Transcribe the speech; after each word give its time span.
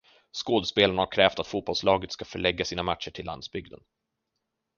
Skådespelarna 0.31 1.01
har 1.01 1.11
krävt 1.11 1.39
att 1.39 1.47
fotbollslaget 1.47 2.11
ska 2.11 2.25
förlägga 2.25 2.65
sina 2.65 2.83
matcher 2.83 3.11
till 3.11 3.25
landsbygden. 3.25 3.79